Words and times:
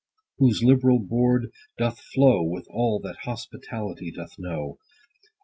whose 0.39 0.63
liberal 0.63 0.97
board 0.97 1.51
doth 1.77 1.99
flow 1.99 2.41
With 2.41 2.65
all 2.71 2.99
that 3.01 3.17
hospitality 3.17 4.11
doth 4.11 4.39
know! 4.39 4.79